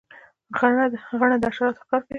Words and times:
غڼه 1.19 1.35
د 1.39 1.43
حشراتو 1.49 1.79
ښکار 1.81 2.01
کوي 2.03 2.09